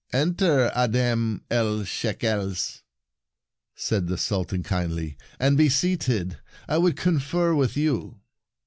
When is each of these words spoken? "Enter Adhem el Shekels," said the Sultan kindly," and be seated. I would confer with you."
"Enter 0.25 0.71
Adhem 0.75 1.41
el 1.51 1.83
Shekels," 1.85 2.81
said 3.75 4.07
the 4.07 4.17
Sultan 4.17 4.63
kindly," 4.63 5.15
and 5.39 5.55
be 5.55 5.69
seated. 5.69 6.39
I 6.67 6.79
would 6.79 6.97
confer 6.97 7.53
with 7.53 7.77
you." 7.77 8.19